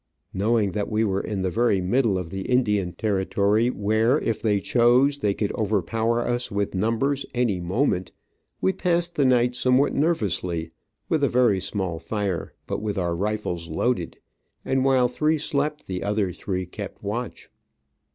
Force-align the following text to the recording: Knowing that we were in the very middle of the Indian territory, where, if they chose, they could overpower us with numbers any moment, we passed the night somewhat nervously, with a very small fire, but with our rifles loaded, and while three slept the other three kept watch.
Knowing 0.33 0.71
that 0.71 0.89
we 0.89 1.03
were 1.03 1.21
in 1.21 1.43
the 1.43 1.51
very 1.51 1.79
middle 1.79 2.17
of 2.17 2.31
the 2.31 2.41
Indian 2.49 2.91
territory, 2.91 3.69
where, 3.69 4.17
if 4.21 4.41
they 4.41 4.59
chose, 4.59 5.19
they 5.19 5.31
could 5.31 5.51
overpower 5.53 6.21
us 6.25 6.49
with 6.49 6.73
numbers 6.73 7.23
any 7.35 7.59
moment, 7.61 8.11
we 8.59 8.73
passed 8.73 9.13
the 9.13 9.23
night 9.25 9.55
somewhat 9.55 9.93
nervously, 9.93 10.71
with 11.07 11.23
a 11.23 11.29
very 11.29 11.59
small 11.59 11.99
fire, 11.99 12.51
but 12.65 12.81
with 12.81 12.97
our 12.97 13.15
rifles 13.15 13.69
loaded, 13.69 14.17
and 14.65 14.83
while 14.83 15.07
three 15.07 15.37
slept 15.37 15.85
the 15.85 16.01
other 16.01 16.33
three 16.33 16.65
kept 16.65 17.03
watch. 17.03 17.51